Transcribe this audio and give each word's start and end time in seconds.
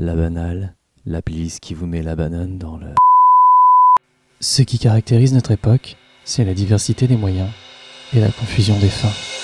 la 0.00 0.14
banale, 0.14 0.74
la 1.04 1.20
playlist 1.20 1.60
qui 1.60 1.74
vous 1.74 1.86
met 1.86 2.02
la 2.02 2.16
banane 2.16 2.56
dans 2.56 2.78
le... 2.78 2.86
Ce 4.40 4.62
qui 4.62 4.78
caractérise 4.78 5.34
notre 5.34 5.50
époque, 5.50 5.96
c'est 6.24 6.44
la 6.44 6.54
diversité 6.54 7.06
des 7.06 7.18
moyens 7.18 7.50
et 8.14 8.20
la 8.20 8.28
confusion 8.28 8.78
des 8.78 8.88
fins. 8.88 9.39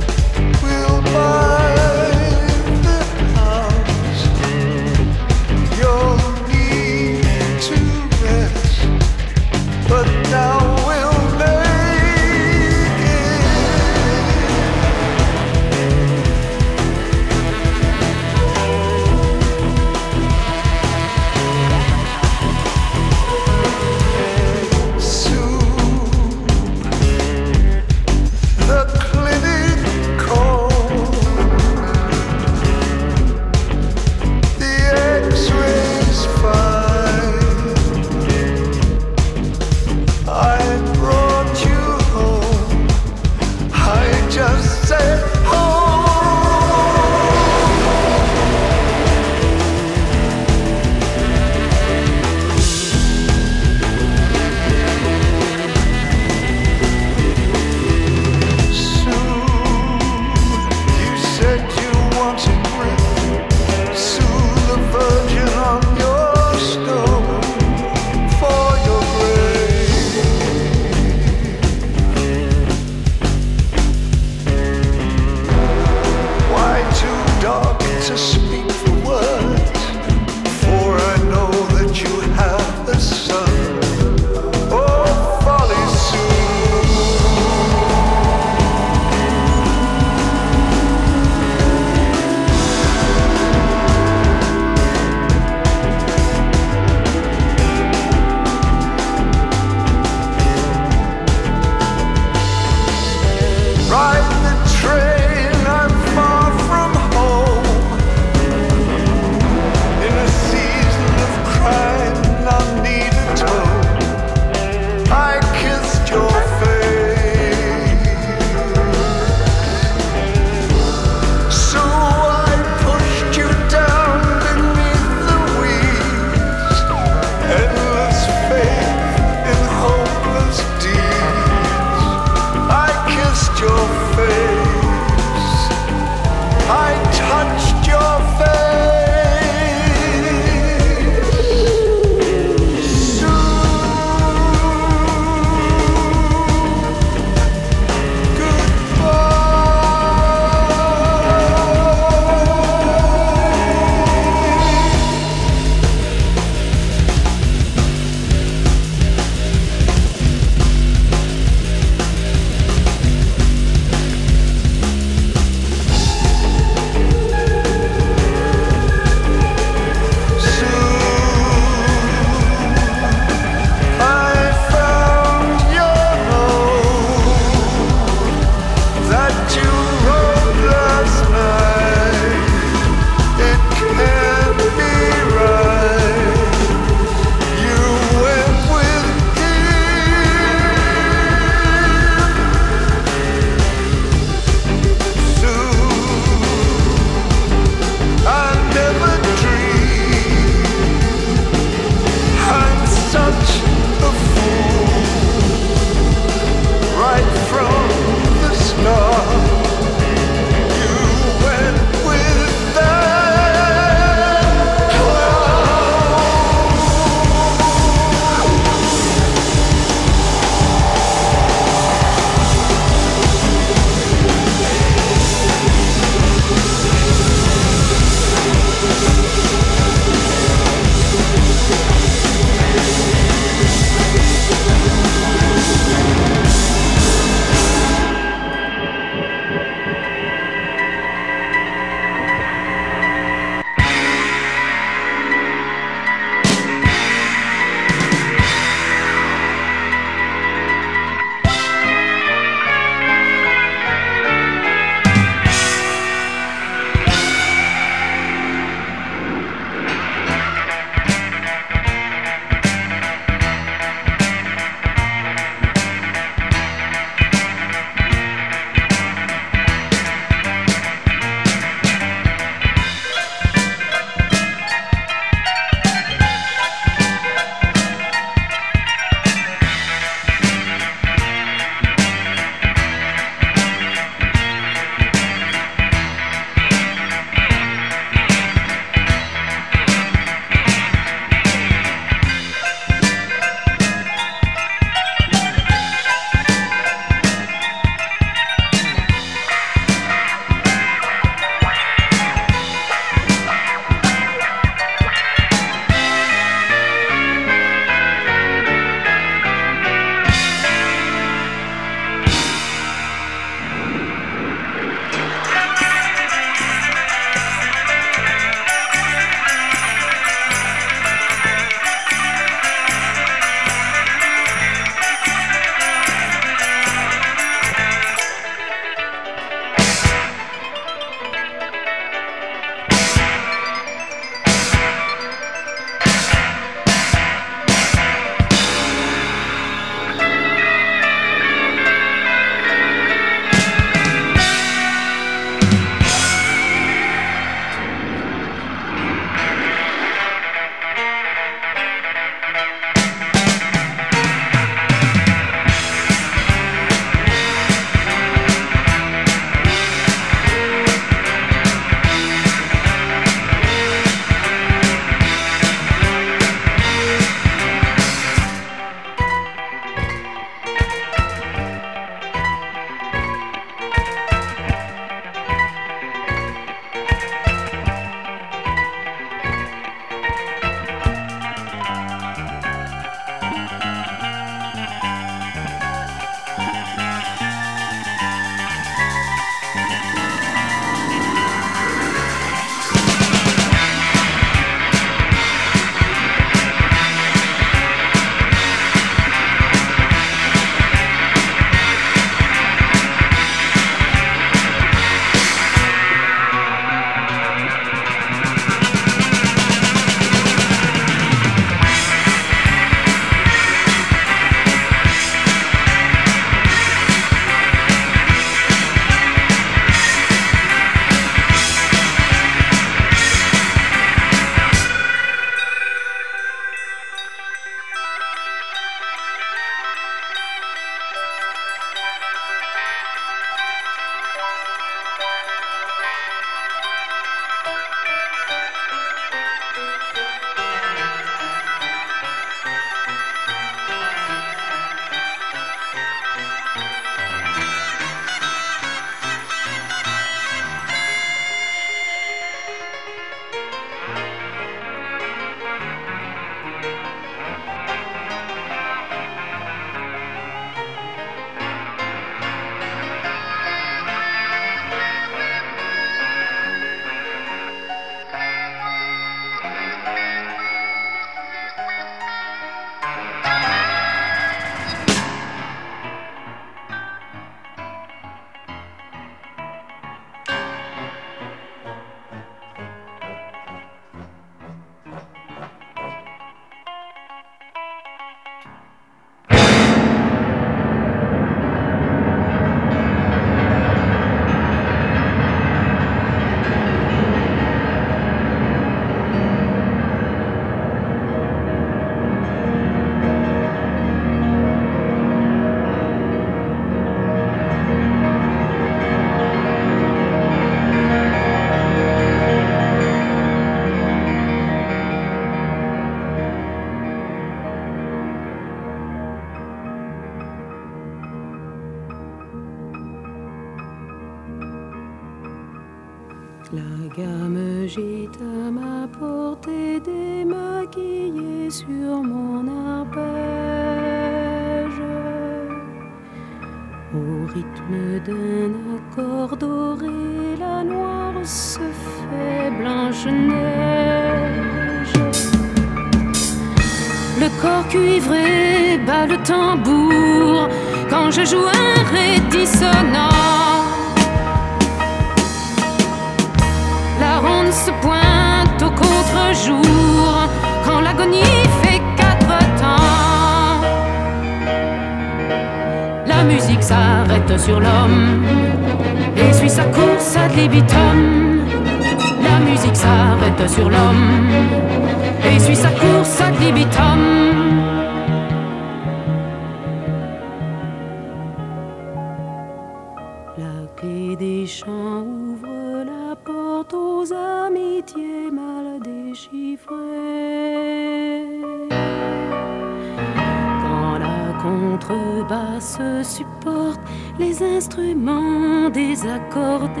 instrument 597.92 598.88
désaccordé. 598.90 600.00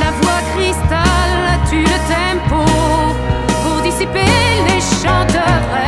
La 0.00 0.10
voix 0.20 0.40
cristal 0.54 1.32
tue 1.68 1.82
le 1.82 1.98
tempo 2.14 2.62
pour 3.64 3.82
dissiper 3.82 4.30
les 4.68 4.80
chanterelles. 4.80 5.86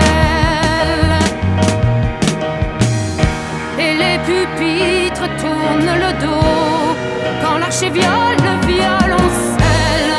Et 3.78 3.94
les 4.02 4.18
pupitres 4.26 5.28
tournent 5.38 5.96
le 6.04 6.12
dos 6.20 6.96
quand 7.42 7.58
l'archer 7.58 7.90
viole 7.90 8.40
le 8.48 8.66
violoncelle. 8.66 10.14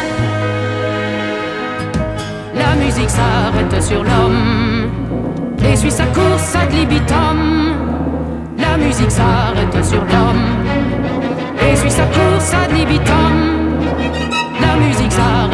La 2.55 2.75
musique 2.75 3.09
s'arrête 3.09 3.83
sur 3.83 4.03
l'homme 4.03 4.89
et 5.65 5.75
suit 5.75 5.91
sa 5.91 6.05
course 6.05 6.55
ad 6.55 6.71
libitum. 6.71 7.58
La 8.79 8.85
musique 8.85 9.11
s'arrête 9.11 9.85
sur 9.85 10.01
l'homme 10.05 10.65
et 11.61 11.75
suit 11.75 11.91
sa 11.91 12.03
course 12.05 12.53
ad 12.53 12.71
libitum. 12.71 13.75
La 14.61 14.75
musique 14.77 15.11
s'arrête. 15.11 15.48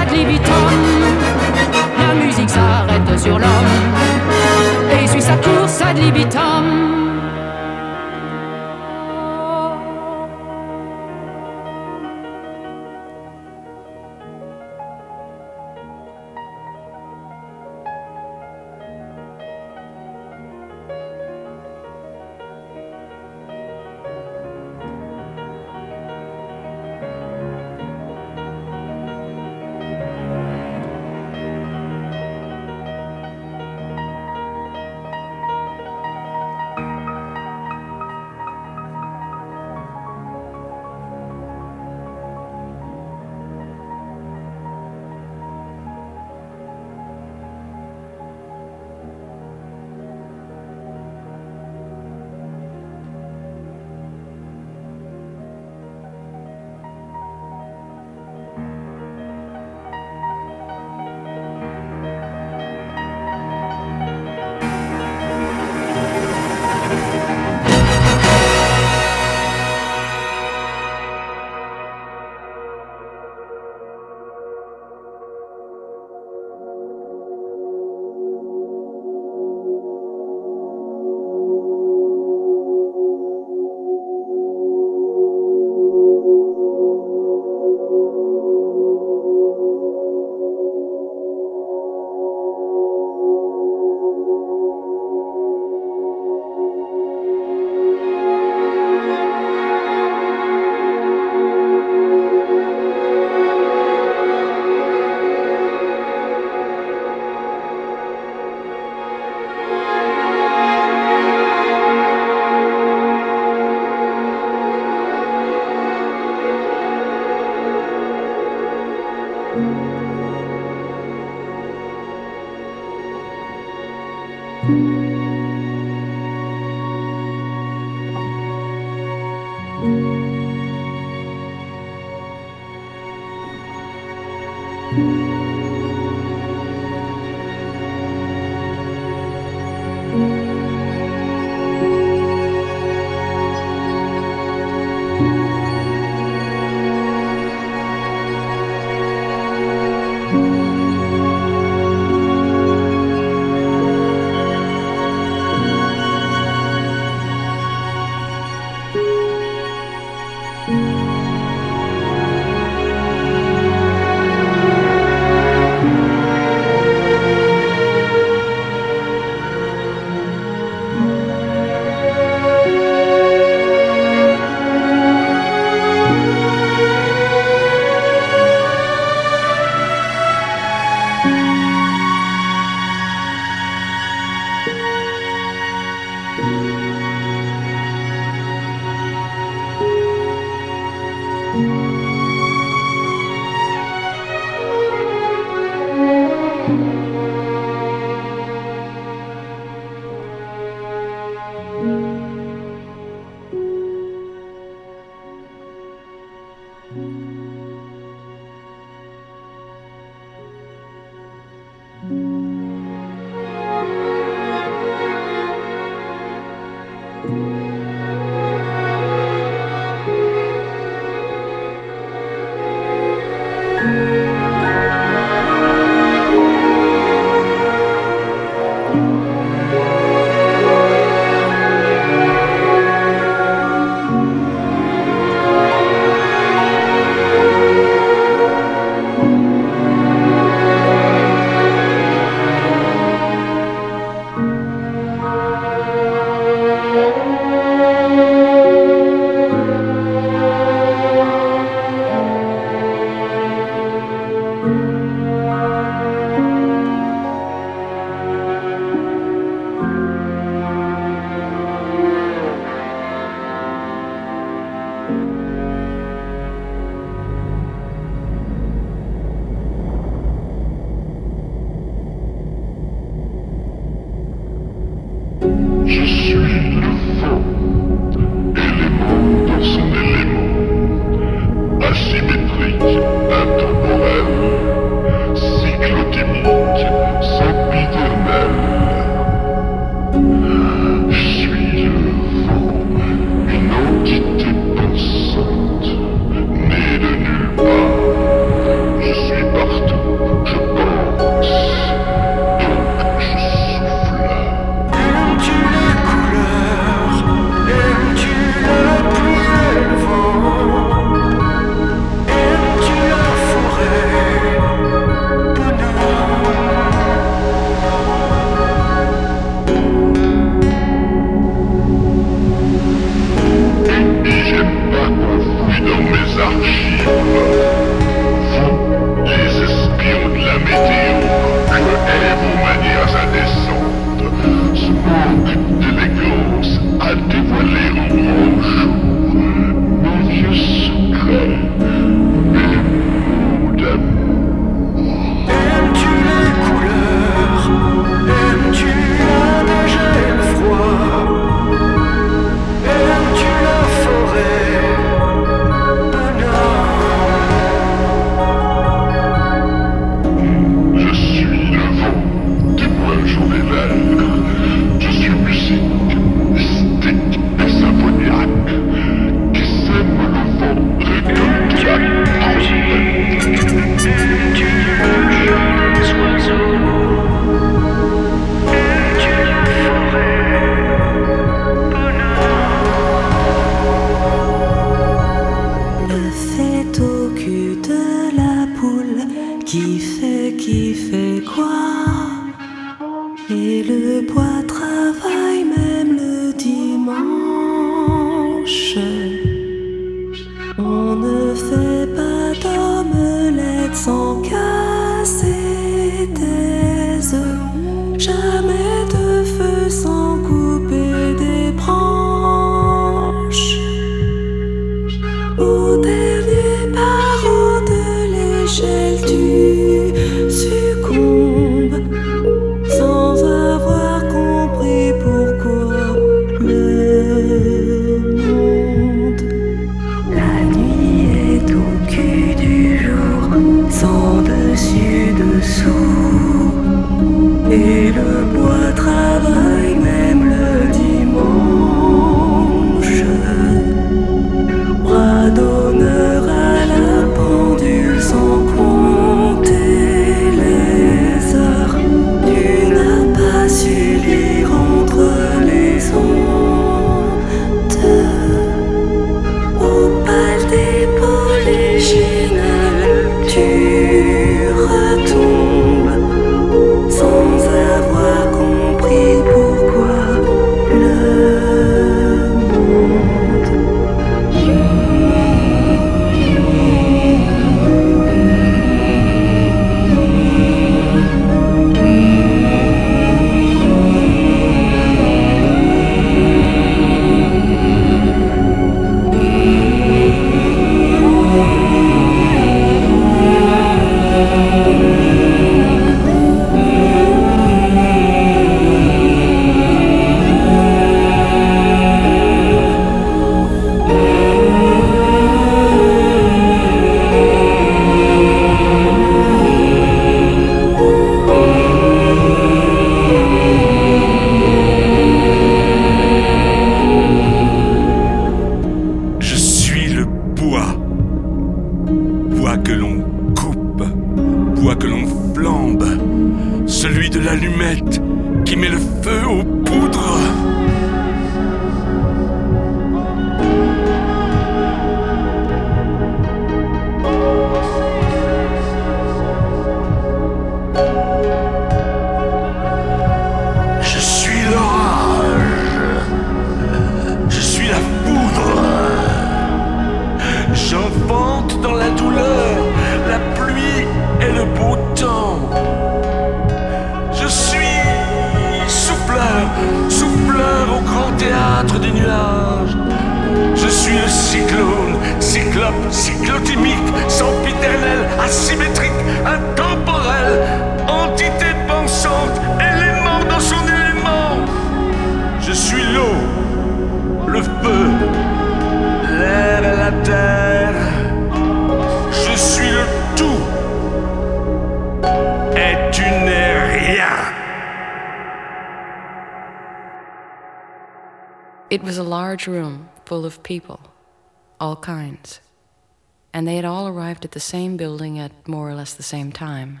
The 597.52 597.60
same 597.60 597.96
building 597.96 598.38
at 598.38 598.66
more 598.66 598.88
or 598.88 598.94
less 598.94 599.14
the 599.14 599.22
same 599.22 599.52
time, 599.52 600.00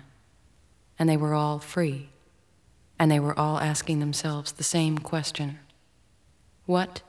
and 0.98 1.08
they 1.08 1.16
were 1.16 1.34
all 1.34 1.58
free, 1.58 2.08
and 2.98 3.10
they 3.10 3.20
were 3.20 3.38
all 3.38 3.58
asking 3.58 4.00
themselves 4.00 4.52
the 4.52 4.64
same 4.64 4.98
question 4.98 5.58
What 6.66 7.02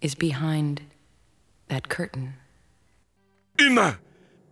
is 0.00 0.14
behind 0.14 0.82
that 1.68 1.88
curtain? 1.88 2.34
Humain, 3.58 3.96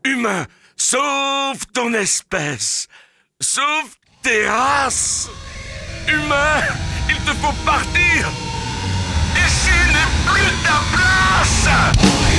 humain, 0.05 0.47
sauve 0.77 1.67
ton 1.73 1.95
espèce, 1.95 2.87
sauve 3.41 3.97
tes 4.23 4.47
races. 4.47 5.31
Humain, 6.07 6.65
il 7.09 7.17
te 7.25 7.33
faut 7.41 7.57
partir. 7.65 8.27
Ici 9.37 9.77
n'est 9.93 10.15
plus 10.27 10.51
ta 10.65 10.83
place. 10.93 12.30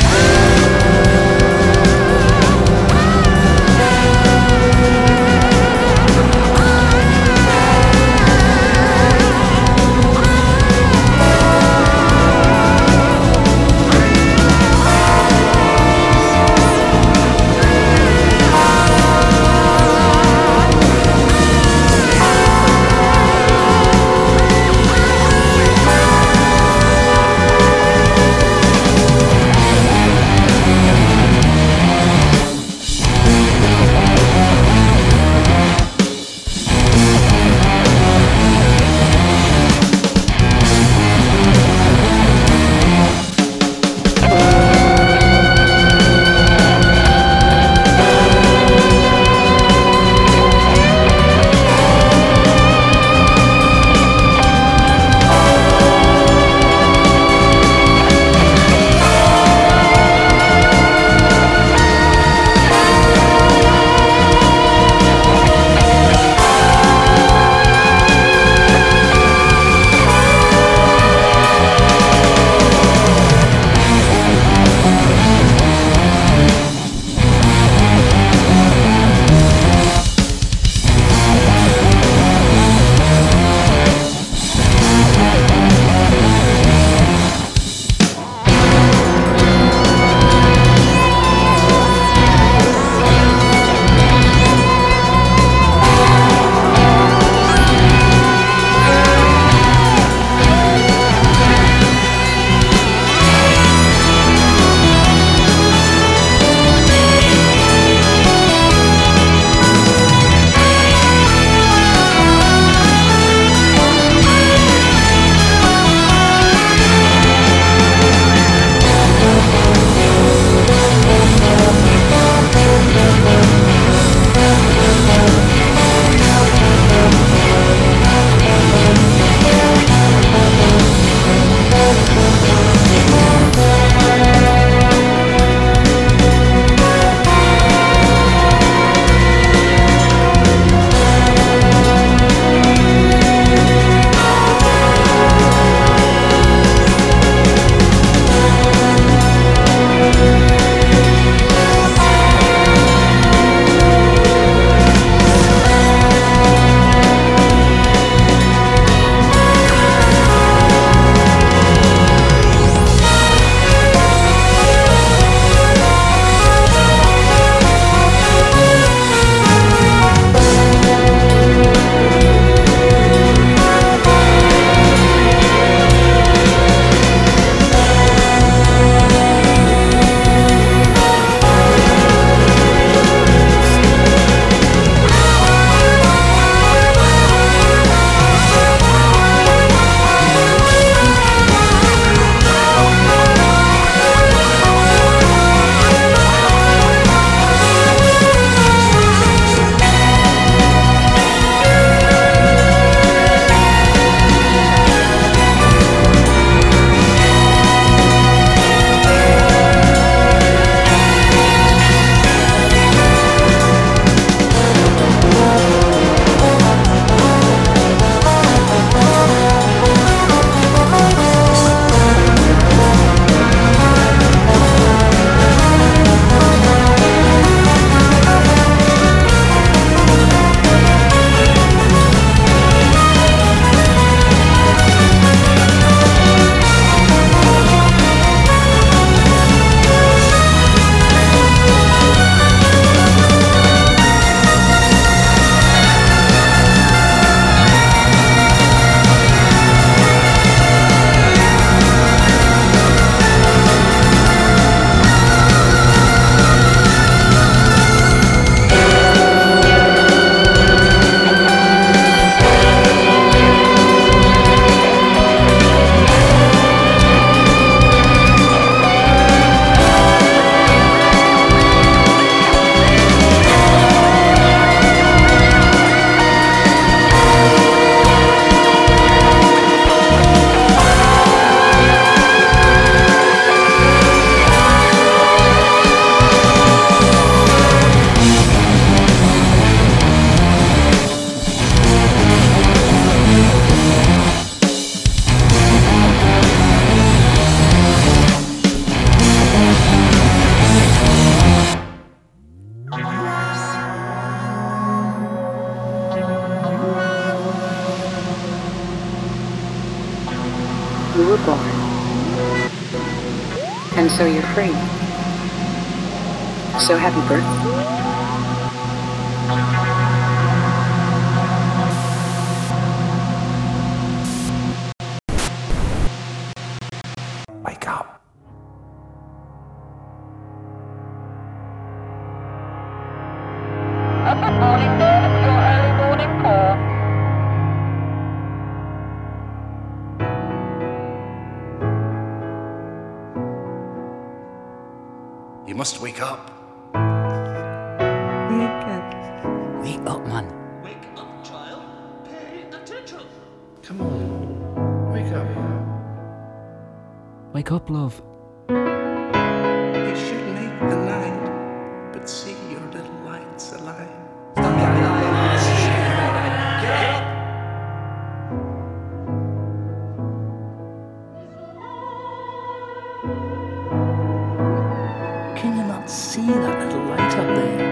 See 376.12 376.42
that 376.42 376.88
little 376.88 377.06
light 377.06 377.38
up 377.38 377.56
there? 377.56 377.91